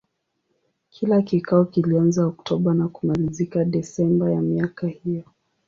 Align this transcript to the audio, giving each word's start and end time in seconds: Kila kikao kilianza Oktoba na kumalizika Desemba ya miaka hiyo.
Kila 0.89 1.21
kikao 1.21 1.65
kilianza 1.65 2.25
Oktoba 2.25 2.73
na 2.73 2.87
kumalizika 2.87 3.65
Desemba 3.65 4.31
ya 4.31 4.41
miaka 4.41 4.87
hiyo. 4.87 5.23